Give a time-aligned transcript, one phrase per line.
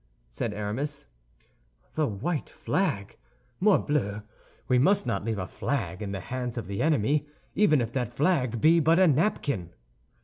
[0.31, 1.05] said Aramis.
[1.93, 3.17] "The white flag,
[3.61, 4.23] morbleu!
[4.67, 8.11] We must not leave a flag in the hands of the enemy, even if that
[8.15, 9.75] flag be but a napkin."